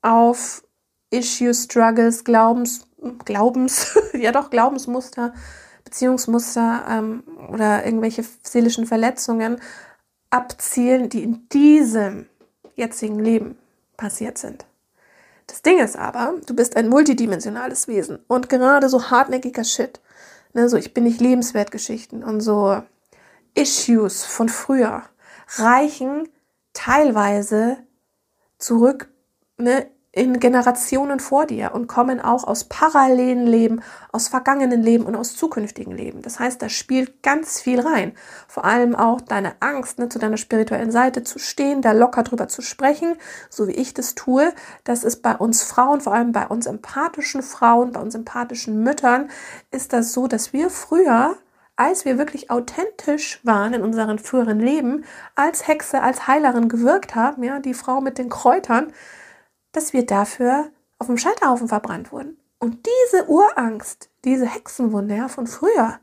[0.02, 0.62] auf
[1.10, 2.86] Issues, Struggles, Glaubens,
[3.24, 5.34] Glaubens, ja doch, Glaubensmuster
[5.90, 9.60] Beziehungsmuster ähm, oder irgendwelche seelischen Verletzungen
[10.30, 12.26] abzielen, die in diesem
[12.76, 13.58] jetzigen Leben
[13.96, 14.66] passiert sind.
[15.48, 20.00] Das Ding ist aber, du bist ein multidimensionales Wesen und gerade so hartnäckiger Shit,
[20.52, 22.80] ne, so ich bin nicht lebenswert Geschichten und so
[23.54, 25.02] Issues von früher
[25.56, 26.28] reichen
[26.72, 27.78] teilweise
[28.58, 29.12] zurück
[29.58, 35.14] ne, in Generationen vor dir und kommen auch aus parallelen Leben, aus vergangenen Leben und
[35.14, 36.20] aus zukünftigen Leben.
[36.22, 38.12] Das heißt, da spielt ganz viel rein.
[38.48, 42.48] Vor allem auch deine Angst, ne, zu deiner spirituellen Seite zu stehen, da locker drüber
[42.48, 43.14] zu sprechen,
[43.50, 44.52] so wie ich das tue.
[44.82, 49.30] Das ist bei uns Frauen, vor allem bei uns empathischen Frauen, bei uns empathischen Müttern,
[49.70, 51.36] ist das so, dass wir früher
[51.76, 57.42] als wir wirklich authentisch waren in unseren früheren Leben, als Hexe, als Heilerin gewirkt haben,
[57.42, 58.92] ja, die Frau mit den Kräutern,
[59.72, 62.38] dass wir dafür auf dem Scheiterhaufen verbrannt wurden.
[62.58, 65.98] Und diese Urangst, diese Hexenwunde ja, von früher,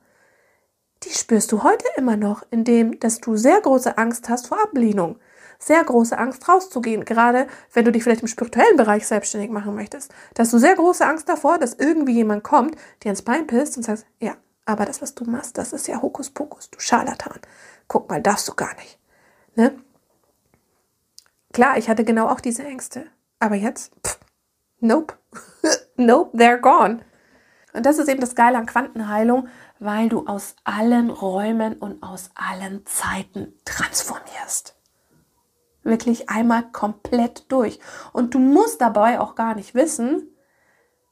[1.03, 5.19] die spürst du heute immer noch, indem dass du sehr große Angst hast vor Ablehnung,
[5.59, 10.11] sehr große Angst rauszugehen, gerade wenn du dich vielleicht im spirituellen Bereich selbstständig machen möchtest.
[10.33, 13.83] Dass du sehr große Angst davor, dass irgendwie jemand kommt, dir ins Bein pisst und
[13.83, 17.39] sagt, ja, aber das, was du machst, das ist ja Hokuspokus, du Scharlatan.
[17.87, 18.99] Guck mal, darfst du gar nicht.
[19.55, 19.79] Ne?
[21.53, 23.05] Klar, ich hatte genau auch diese Ängste.
[23.39, 24.19] Aber jetzt, pff,
[24.79, 25.15] nope.
[25.97, 27.01] nope, they're gone.
[27.73, 32.31] Und das ist eben das Geile an Quantenheilung, weil du aus allen Räumen und aus
[32.33, 34.75] allen Zeiten transformierst.
[35.83, 37.79] Wirklich einmal komplett durch.
[38.13, 40.27] Und du musst dabei auch gar nicht wissen,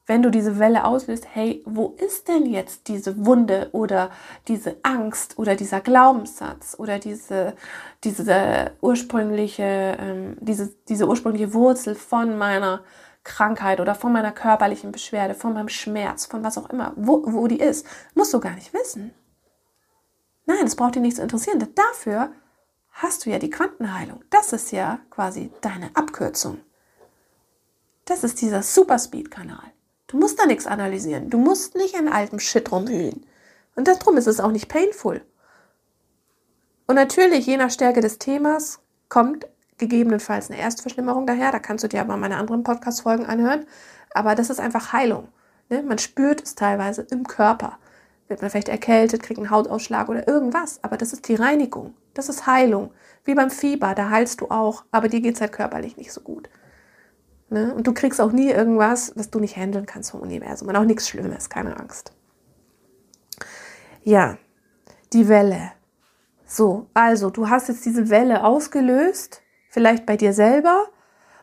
[0.06, 4.10] wenn du diese Welle auslöst, hey, wo ist denn jetzt diese Wunde oder
[4.46, 7.54] diese Angst oder dieser Glaubenssatz oder diese,
[8.04, 12.82] diese ursprüngliche, ähm, diese, diese ursprüngliche Wurzel von meiner
[13.24, 17.48] Krankheit oder von meiner körperlichen Beschwerde, von meinem Schmerz, von was auch immer, wo, wo
[17.48, 19.12] die ist, musst du gar nicht wissen.
[20.46, 21.58] Nein, das braucht dich nicht zu interessieren.
[21.58, 22.30] Denn dafür
[22.92, 24.22] hast du ja die Quantenheilung.
[24.30, 26.60] Das ist ja quasi deine Abkürzung.
[28.04, 29.72] Das ist dieser Superspeed-Kanal.
[30.08, 31.30] Du musst da nichts analysieren.
[31.30, 33.26] Du musst nicht in altem Shit rumhühlen.
[33.74, 35.20] Und darum ist es auch nicht painful.
[36.86, 39.46] Und natürlich, je nach Stärke des Themas, kommt
[39.78, 41.50] gegebenenfalls eine Erstverschlimmerung daher.
[41.50, 43.66] Da kannst du dir aber meine anderen Podcast-Folgen anhören.
[44.14, 45.28] Aber das ist einfach Heilung.
[45.68, 45.82] Ne?
[45.82, 47.78] Man spürt es teilweise im Körper.
[48.28, 50.78] Wird man vielleicht erkältet, kriegt einen Hautausschlag oder irgendwas.
[50.82, 51.94] Aber das ist die Reinigung.
[52.14, 52.92] Das ist Heilung.
[53.24, 54.84] Wie beim Fieber, da heilst du auch.
[54.92, 56.48] Aber dir geht es halt körperlich nicht so gut.
[57.48, 57.74] Ne?
[57.74, 60.68] Und du kriegst auch nie irgendwas, was du nicht handeln kannst vom Universum.
[60.68, 62.12] Und auch nichts Schlimmes, keine Angst.
[64.02, 64.38] Ja,
[65.12, 65.72] die Welle.
[66.44, 70.86] So, also du hast jetzt diese Welle ausgelöst vielleicht bei dir selber.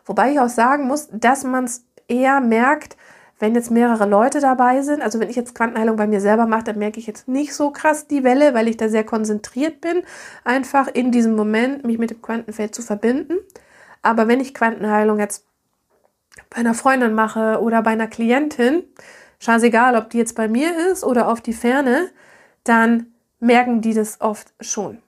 [0.04, 2.96] Wobei ich auch sagen muss, dass man es eher merkt,
[3.38, 5.02] wenn jetzt mehrere Leute dabei sind.
[5.02, 7.70] Also wenn ich jetzt Quantenheilung bei mir selber mache, dann merke ich jetzt nicht so
[7.70, 10.02] krass die Welle, weil ich da sehr konzentriert bin,
[10.44, 13.34] einfach in diesem Moment mich mit dem Quantenfeld zu verbinden.
[14.02, 15.46] Aber wenn ich Quantenheilung jetzt
[16.54, 18.84] bei einer Freundin mache oder bei einer Klientin,
[19.40, 22.10] scheißegal, ob die jetzt bei mir ist oder auf die Ferne,
[22.62, 23.06] dann
[23.40, 24.98] merken die das oft schon.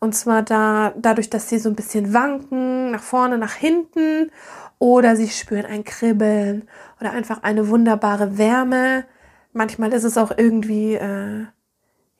[0.00, 4.30] Und zwar da, dadurch, dass sie so ein bisschen wanken, nach vorne, nach hinten,
[4.78, 6.68] oder sie spüren ein Kribbeln
[7.00, 9.04] oder einfach eine wunderbare Wärme.
[9.52, 11.40] Manchmal ist es auch irgendwie äh,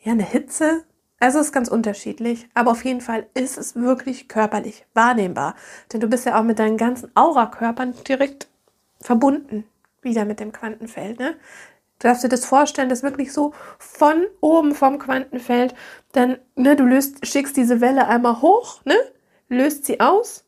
[0.00, 0.84] ja eine Hitze.
[1.20, 5.54] Also es ist ganz unterschiedlich, aber auf jeden Fall ist es wirklich körperlich wahrnehmbar,
[5.92, 8.48] denn du bist ja auch mit deinen ganzen Aura-Körpern direkt
[9.00, 9.64] verbunden
[10.02, 11.18] wieder mit dem Quantenfeld.
[11.18, 11.36] Ne?
[11.98, 15.74] Du darfst dir das vorstellen, dass wirklich so von oben vom Quantenfeld,
[16.12, 18.94] dann, ne, du löst, schickst diese Welle einmal hoch, ne,
[19.48, 20.44] löst sie aus,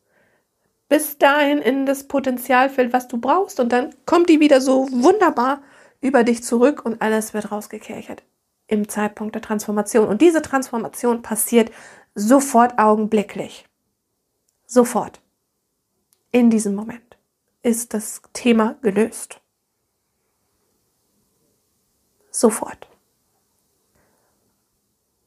[0.87, 5.61] bis dahin in das Potenzialfeld, was du brauchst, und dann kommt die wieder so wunderbar
[5.99, 8.23] über dich zurück und alles wird rausgekerchert
[8.67, 10.07] im Zeitpunkt der Transformation.
[10.07, 11.71] Und diese Transformation passiert
[12.15, 13.65] sofort augenblicklich.
[14.65, 15.21] Sofort.
[16.31, 17.10] In diesem Moment
[17.63, 19.41] ist das Thema gelöst.
[22.31, 22.87] Sofort.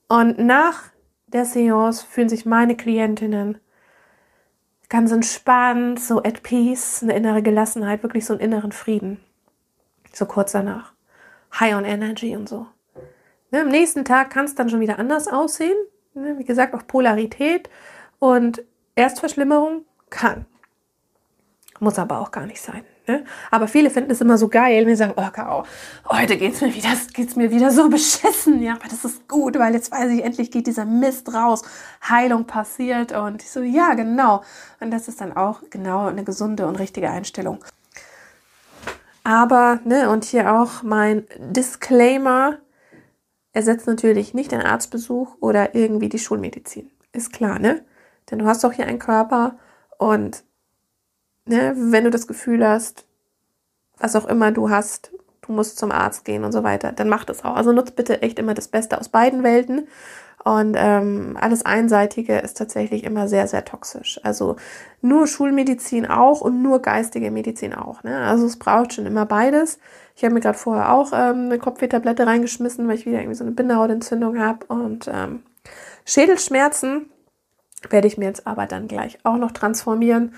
[0.08, 0.90] Und nach
[1.26, 3.58] der Seance fühlen sich meine Klientinnen
[4.88, 9.20] ganz entspannt, so at peace, eine innere Gelassenheit, wirklich so einen inneren Frieden.
[10.12, 10.92] So kurz danach.
[11.58, 12.66] High on Energy und so.
[13.50, 15.76] Ne, am nächsten Tag kann es dann schon wieder anders aussehen.
[16.14, 17.68] Ne, wie gesagt, auch Polarität
[18.18, 18.62] und
[18.94, 20.46] Erstverschlimmerung kann.
[21.80, 22.84] Muss aber auch gar nicht sein.
[23.06, 23.24] Ne?
[23.50, 25.64] Aber viele finden es immer so geil, wir sagen, oh, Caro,
[26.08, 26.70] heute geht's mir
[27.36, 28.62] mir wieder so beschissen.
[28.62, 31.62] Ja, aber das ist gut, weil jetzt weiß ich, endlich geht dieser Mist raus,
[32.08, 34.42] Heilung passiert und ich so, ja, genau.
[34.80, 37.62] Und das ist dann auch genau eine gesunde und richtige Einstellung.
[39.22, 42.58] Aber, ne, und hier auch mein Disclaimer,
[43.54, 46.90] ersetzt natürlich nicht den Arztbesuch oder irgendwie die Schulmedizin.
[47.12, 47.84] Ist klar, ne?
[48.30, 49.56] Denn du hast doch hier einen Körper
[49.96, 50.44] und
[51.46, 53.04] ne, wenn du das Gefühl hast,
[53.98, 57.24] was auch immer du hast, du musst zum Arzt gehen und so weiter, dann mach
[57.24, 57.56] das auch.
[57.56, 59.88] Also nutzt bitte echt immer das Beste aus beiden Welten.
[60.42, 64.20] Und ähm, alles Einseitige ist tatsächlich immer sehr, sehr toxisch.
[64.24, 64.56] Also
[65.00, 68.02] nur Schulmedizin auch und nur geistige Medizin auch.
[68.02, 68.18] Ne?
[68.18, 69.78] Also es braucht schon immer beides.
[70.14, 73.44] Ich habe mir gerade vorher auch ähm, eine Kopfwehtablette reingeschmissen, weil ich wieder irgendwie so
[73.44, 74.66] eine Bindehautentzündung habe.
[74.66, 75.44] Und ähm,
[76.04, 77.06] Schädelschmerzen
[77.88, 80.34] werde ich mir jetzt aber dann gleich auch noch transformieren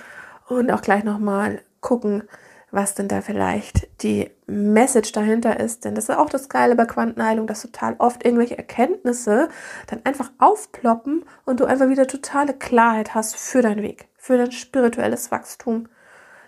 [0.49, 2.25] und auch gleich nochmal gucken,
[2.71, 5.85] was denn da vielleicht die Message dahinter ist.
[5.85, 9.49] Denn das ist auch das Geile bei Quantenheilung, dass total oft irgendwelche Erkenntnisse
[9.87, 14.53] dann einfach aufploppen und du einfach wieder totale Klarheit hast für deinen Weg, für dein
[14.53, 15.89] spirituelles Wachstum,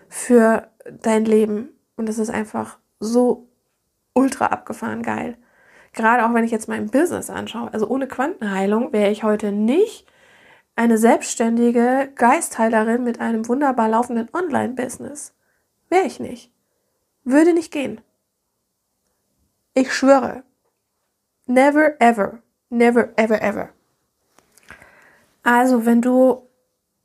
[0.07, 0.67] für
[1.01, 1.69] dein Leben.
[1.95, 3.47] Und das ist einfach so
[4.13, 5.37] ultra abgefahren geil.
[5.93, 7.73] Gerade auch wenn ich jetzt mein Business anschaue.
[7.73, 10.05] Also ohne Quantenheilung wäre ich heute nicht
[10.79, 15.33] eine selbstständige Geistheilerin mit einem wunderbar laufenden Online-Business.
[15.89, 16.53] Wäre ich nicht.
[17.25, 17.99] Würde nicht gehen.
[19.73, 20.43] Ich schwöre.
[21.47, 22.39] Never ever.
[22.69, 23.69] Never ever ever.
[25.43, 26.47] Also, wenn du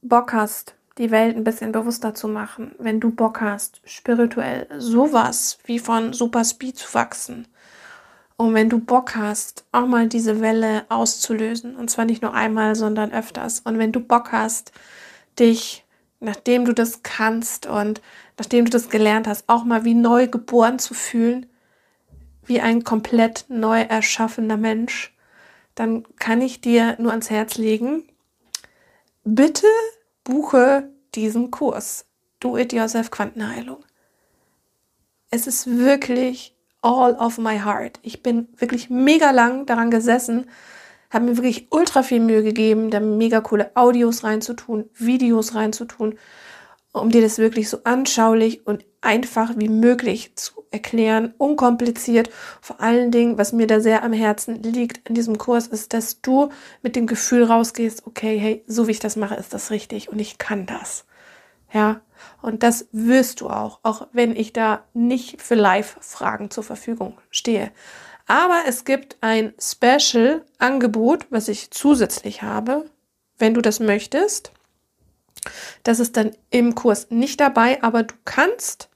[0.02, 5.58] Bock hast, die Welt ein bisschen bewusster zu machen, wenn du Bock hast, spirituell sowas
[5.64, 7.48] wie von Super Speed zu wachsen.
[8.36, 12.74] Und wenn du Bock hast, auch mal diese Welle auszulösen, und zwar nicht nur einmal,
[12.74, 13.60] sondern öfters.
[13.60, 14.72] Und wenn du Bock hast,
[15.38, 15.84] dich,
[16.20, 18.00] nachdem du das kannst und
[18.38, 21.46] nachdem du das gelernt hast, auch mal wie neu geboren zu fühlen,
[22.44, 25.14] wie ein komplett neu erschaffener Mensch,
[25.74, 28.04] dann kann ich dir nur ans Herz legen,
[29.24, 29.66] bitte
[30.24, 32.06] buche diesen Kurs.
[32.40, 33.84] Do it yourself Quantenheilung.
[35.30, 36.53] Es ist wirklich
[36.84, 37.98] all of my heart.
[38.02, 40.46] Ich bin wirklich mega lang daran gesessen,
[41.10, 46.18] habe mir wirklich ultra viel Mühe gegeben, da mega coole Audios reinzutun, Videos reinzutun,
[46.92, 52.30] um dir das wirklich so anschaulich und einfach wie möglich zu erklären, unkompliziert.
[52.60, 56.20] Vor allen Dingen, was mir da sehr am Herzen liegt in diesem Kurs, ist, dass
[56.20, 56.50] du
[56.82, 60.18] mit dem Gefühl rausgehst, okay, hey, so wie ich das mache, ist das richtig und
[60.18, 61.06] ich kann das.
[61.72, 62.02] Ja,
[62.42, 67.72] und das wirst du auch, auch wenn ich da nicht für Live-Fragen zur Verfügung stehe.
[68.26, 72.87] Aber es gibt ein Special-Angebot, was ich zusätzlich habe,
[73.38, 74.52] wenn du das möchtest.
[75.82, 78.88] Das ist dann im Kurs nicht dabei, aber du kannst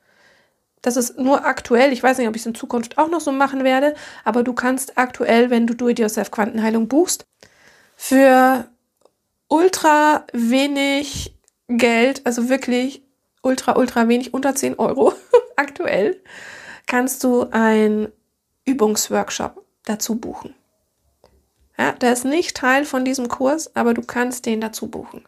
[0.83, 1.93] das ist nur aktuell.
[1.93, 4.53] Ich weiß nicht, ob ich es in Zukunft auch noch so machen werde, aber du
[4.53, 7.27] kannst aktuell, wenn du Do-it-yourself Quantenheilung buchst,
[7.97, 8.69] für
[9.49, 11.37] ultra wenig
[11.69, 13.03] Geld, also wirklich
[13.43, 15.13] ultra, ultra wenig, unter 10 Euro
[15.57, 16.21] aktuell,
[16.87, 18.09] kannst du ein
[18.65, 20.55] Übungsworkshop dazu buchen.
[21.79, 25.25] Ja, der ist nicht Teil von diesem Kurs, aber du kannst den dazu buchen.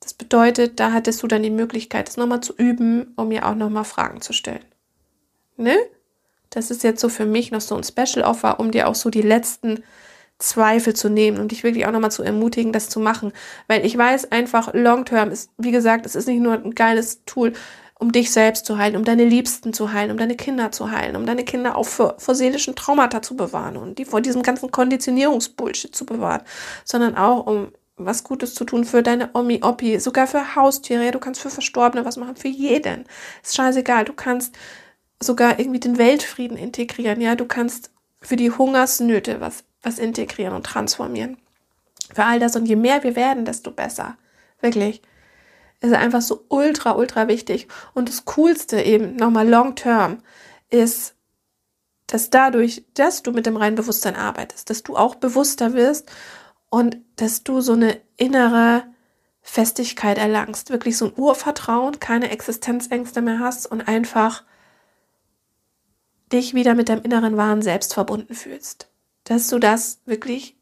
[0.00, 3.54] Das bedeutet, da hattest du dann die Möglichkeit, das nochmal zu üben, um mir auch
[3.54, 4.64] nochmal Fragen zu stellen.
[5.56, 5.76] Ne?
[6.50, 9.08] Das ist jetzt so für mich noch so ein Special Offer, um dir auch so
[9.08, 9.82] die letzten
[10.38, 13.32] Zweifel zu nehmen und dich wirklich auch nochmal zu ermutigen, das zu machen.
[13.68, 17.24] Weil ich weiß einfach, Long Term ist, wie gesagt, es ist nicht nur ein geiles
[17.24, 17.52] Tool,
[17.98, 21.16] um dich selbst zu heilen, um deine Liebsten zu heilen, um deine Kinder zu heilen,
[21.16, 24.70] um deine Kinder auch vor, vor seelischen Traumata zu bewahren und die vor diesem ganzen
[24.70, 26.42] Konditionierungsbullshit zu bewahren,
[26.84, 31.04] sondern auch um was Gutes zu tun für deine Omi, Oppi, sogar für Haustiere.
[31.04, 33.04] Ja, du kannst für Verstorbene was machen, für jeden.
[33.42, 34.04] Ist scheißegal.
[34.04, 34.56] Du kannst
[35.20, 37.20] sogar irgendwie den Weltfrieden integrieren.
[37.20, 41.38] Ja, du kannst für die Hungersnöte was, was integrieren und transformieren.
[42.12, 42.56] Für all das.
[42.56, 44.16] Und je mehr wir werden, desto besser.
[44.60, 45.02] Wirklich.
[45.80, 47.68] Ist einfach so ultra, ultra wichtig.
[47.92, 50.18] Und das Coolste eben, nochmal long term,
[50.70, 51.14] ist,
[52.06, 56.10] dass dadurch, dass du mit dem reinen Bewusstsein arbeitest, dass du auch bewusster wirst
[56.70, 58.84] und dass du so eine innere
[59.42, 64.42] Festigkeit erlangst, wirklich so ein Urvertrauen, keine Existenzängste mehr hast und einfach
[66.32, 68.88] dich wieder mit deinem inneren wahren Selbst verbunden fühlst.
[69.24, 70.56] Dass du das wirklich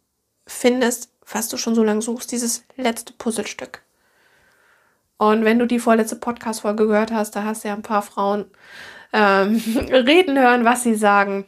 [0.46, 3.82] findest, was du schon so lange suchst, dieses letzte Puzzlestück.
[5.18, 8.46] Und wenn du die vorletzte Podcast-Folge gehört hast, da hast du ja ein paar Frauen
[9.12, 11.46] ähm, reden hören, was sie sagen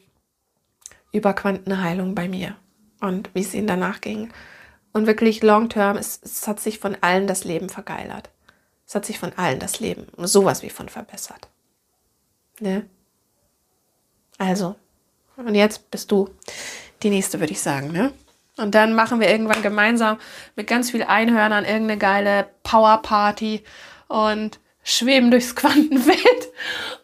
[1.13, 2.57] über Quantenheilung bei mir
[3.01, 4.33] und wie es ihnen danach ging.
[4.93, 8.31] Und wirklich long term, es, es hat sich von allen das Leben vergeilert.
[8.87, 11.49] Es hat sich von allen das Leben sowas wie von verbessert.
[12.61, 12.89] Ne?
[14.39, 14.77] Also,
[15.37, 16.31] und jetzt bist du
[17.05, 18.13] die nächste, würde ich sagen, ne?
[18.57, 20.19] Und dann machen wir irgendwann gemeinsam
[20.55, 23.65] mit ganz viel Einhörnern irgendeine geile Power-Party
[24.09, 26.53] und schweben durchs Quantenfeld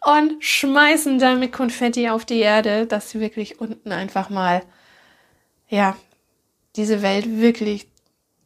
[0.05, 4.63] und schmeißen dann mit Konfetti auf die Erde, dass sie wirklich unten einfach mal,
[5.67, 5.95] ja,
[6.75, 7.87] diese Welt wirklich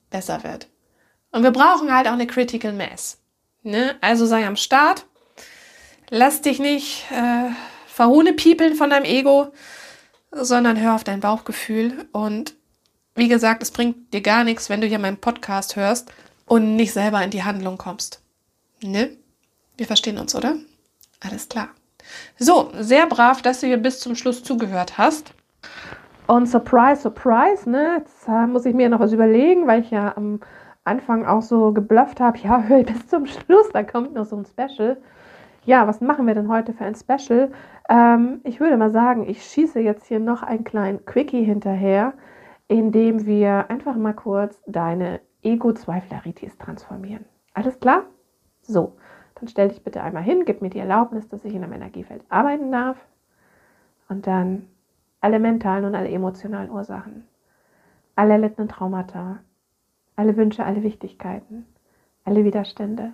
[0.10, 0.68] besser wird.
[1.32, 3.20] Und wir brauchen halt auch eine Critical Mass.
[3.62, 3.96] Ne?
[4.02, 5.06] Also sei am Start.
[6.10, 7.52] Lass dich nicht äh,
[7.88, 9.52] verhohnepiepeln von deinem Ego,
[10.36, 12.06] sondern hör auf dein Bauchgefühl.
[12.12, 12.54] Und
[13.16, 16.12] wie gesagt, es bringt dir gar nichts, wenn du hier meinen Podcast hörst
[16.46, 18.22] und nicht selber in die Handlung kommst.
[18.84, 19.10] Ne?
[19.78, 20.56] Wir verstehen uns, oder?
[21.22, 21.70] Alles klar.
[22.38, 25.34] So, sehr brav, dass du hier bis zum Schluss zugehört hast.
[26.28, 27.98] Und surprise, surprise, ne?
[28.00, 30.40] Jetzt äh, muss ich mir noch was überlegen, weil ich ja am
[30.84, 32.38] Anfang auch so geblufft habe.
[32.40, 34.98] Ja, hör bis zum Schluss, da kommt noch so ein Special.
[35.66, 37.52] Ja, was machen wir denn heute für ein Special?
[37.90, 42.14] Ähm, ich würde mal sagen, ich schieße jetzt hier noch einen kleinen Quickie hinterher,
[42.68, 47.26] indem wir einfach mal kurz deine Ego-Zweifleritis transformieren.
[47.56, 48.04] Alles klar?
[48.62, 48.96] So,
[49.36, 52.24] dann stell dich bitte einmal hin, gib mir die Erlaubnis, dass ich in einem Energiefeld
[52.30, 52.98] arbeiten darf.
[54.08, 54.68] Und dann
[55.20, 57.28] alle mentalen und alle emotionalen Ursachen,
[58.16, 59.40] alle erlittenen Traumata,
[60.16, 61.66] alle Wünsche, alle Wichtigkeiten,
[62.24, 63.14] alle Widerstände,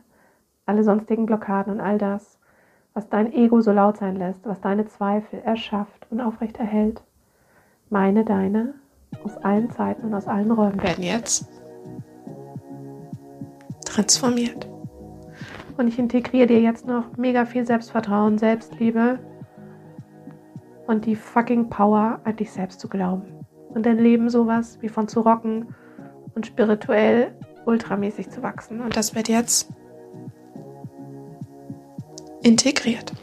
[0.65, 2.40] alle sonstigen Blockaden und all das,
[2.93, 7.01] was dein Ego so laut sein lässt, was deine Zweifel erschafft und aufrechterhält.
[7.89, 8.73] Meine, deine,
[9.23, 11.47] aus allen Zeiten und aus allen Räumen werden jetzt
[13.85, 14.67] transformiert.
[15.77, 19.19] Und ich integriere dir jetzt noch mega viel Selbstvertrauen, Selbstliebe
[20.87, 23.45] und die fucking Power, an dich selbst zu glauben.
[23.69, 25.73] Und dein Leben sowas wie von zu rocken
[26.35, 27.33] und spirituell
[27.65, 28.81] ultramäßig zu wachsen.
[28.81, 29.69] Und das wird jetzt
[32.43, 33.13] integriert.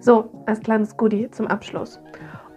[0.00, 2.00] So, als kleines Goodie zum Abschluss.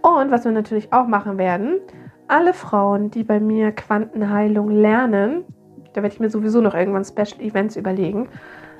[0.02, 1.80] Und was wir natürlich auch machen werden,
[2.28, 5.44] alle Frauen, die bei mir Quantenheilung lernen,
[5.92, 8.28] da werde ich mir sowieso noch irgendwann Special Events überlegen.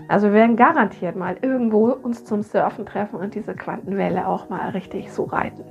[0.08, 4.70] Also wir werden garantiert mal irgendwo uns zum Surfen treffen und diese Quantenwelle auch mal
[4.70, 5.64] richtig so reiten.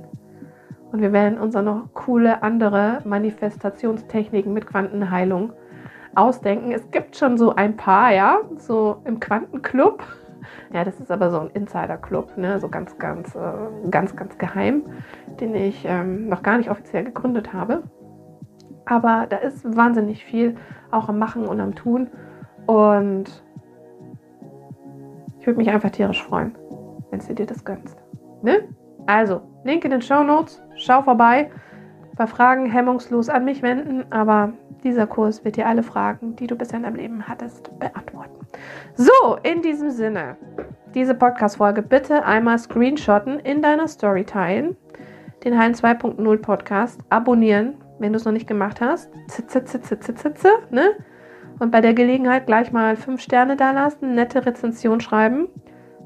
[0.92, 5.52] Und wir werden uns auch noch coole andere Manifestationstechniken mit Quantenheilung
[6.14, 6.72] ausdenken.
[6.72, 10.02] Es gibt schon so ein paar, ja, so im Quantenclub.
[10.72, 12.58] Ja, das ist aber so ein Insider-Club, ne?
[12.58, 14.84] so ganz, ganz, äh, ganz, ganz geheim,
[15.40, 17.82] den ich ähm, noch gar nicht offiziell gegründet habe.
[18.84, 20.56] Aber da ist wahnsinnig viel
[20.90, 22.08] auch am Machen und am Tun.
[22.66, 23.42] Und
[25.38, 26.56] ich würde mich einfach tierisch freuen,
[27.10, 27.96] wenn du dir das gönnst.
[28.42, 28.68] Ne?
[29.06, 31.50] Also, Link in den Show Notes, schau vorbei.
[32.16, 36.56] Bei Fragen hemmungslos an mich wenden, aber dieser Kurs wird dir alle Fragen, die du
[36.56, 38.46] bisher in deinem Leben hattest, beantworten.
[38.94, 40.36] So, in diesem Sinne,
[40.94, 44.76] diese Podcast-Folge bitte einmal screenshotten, in deiner Story teilen,
[45.44, 49.10] den Heilen 2.0 Podcast abonnieren, wenn du es noch nicht gemacht hast.
[49.28, 50.92] Zitze, zitze, zitze, zitze, ne?
[51.58, 55.48] Und bei der Gelegenheit gleich mal fünf Sterne da lassen, nette Rezension schreiben.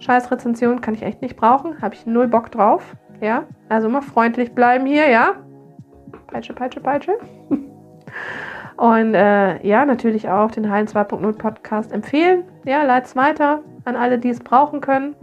[0.00, 2.96] Scheiß Rezension kann ich echt nicht brauchen, habe ich null Bock drauf.
[3.20, 5.36] Ja, also immer freundlich bleiben hier, ja.
[6.30, 7.12] Peitsche, Peitsche, Peitsche.
[8.76, 12.44] Und äh, ja, natürlich auch den Heilen 2.0 Podcast empfehlen.
[12.64, 15.14] Ja, leit's weiter an alle, die es brauchen können.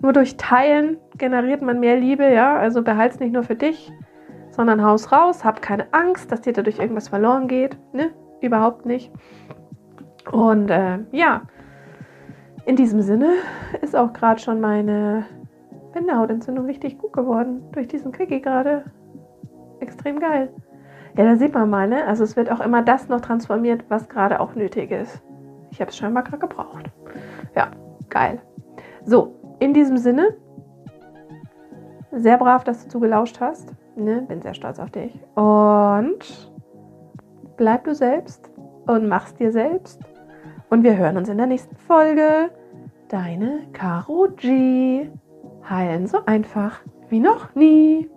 [0.00, 2.56] Nur durch Teilen generiert man mehr Liebe, ja.
[2.56, 3.92] Also behalt's nicht nur für dich,
[4.50, 5.44] sondern haus raus.
[5.44, 7.76] Hab keine Angst, dass dir dadurch irgendwas verloren geht.
[7.92, 8.10] Ne?
[8.40, 9.12] Überhaupt nicht.
[10.32, 11.42] Und äh, ja,
[12.64, 13.30] in diesem Sinne
[13.82, 15.26] ist auch gerade schon meine
[15.92, 17.62] Bindehautentzündung richtig gut geworden.
[17.72, 18.84] Durch diesen Quickie gerade.
[19.80, 20.52] Extrem geil.
[21.16, 22.04] Ja, da sieht man mal, ne?
[22.06, 25.22] Also es wird auch immer das noch transformiert, was gerade auch nötig ist.
[25.70, 26.90] Ich habe es scheinbar gerade gebraucht.
[27.54, 27.70] Ja,
[28.10, 28.40] geil.
[29.04, 30.36] So, in diesem Sinne,
[32.12, 33.74] sehr brav, dass du zugelauscht hast.
[33.96, 34.22] Ne?
[34.28, 35.18] Bin sehr stolz auf dich.
[35.34, 36.50] Und
[37.56, 38.50] bleib du selbst
[38.86, 40.00] und mach's dir selbst.
[40.68, 42.50] Und wir hören uns in der nächsten Folge.
[43.08, 45.08] Deine Karo G.
[45.68, 48.10] Heilen so einfach wie noch nie.